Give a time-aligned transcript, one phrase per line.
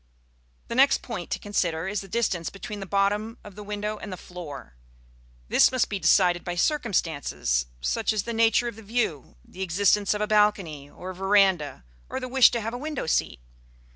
[0.67, 4.11] The next point to consider is the distance between the bottom of the window and
[4.11, 4.73] the floor.
[5.47, 10.15] This must be decided by circumstances, such as the nature of the view, the existence
[10.15, 13.41] of a balcony or veranda, or the wish to have a window seat.